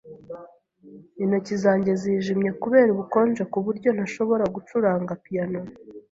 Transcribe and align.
Intoki 1.23 1.53
zanjye 1.63 1.91
zijimye 2.01 2.49
kubera 2.61 2.89
ubukonje 2.91 3.43
kuburyo 3.53 3.89
ntashobora 3.95 4.43
gucuranga 4.55 5.11
piyano. 5.23 5.59